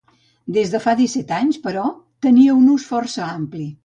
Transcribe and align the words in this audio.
Des 0.55 0.69
de 0.75 0.79
fa 0.85 0.95
disset 1.01 1.33
anys, 1.39 1.59
però, 1.65 1.83
tenia 2.27 2.57
un 2.63 2.73
ús 2.77 2.87
força 2.95 3.25
ampli. 3.37 3.67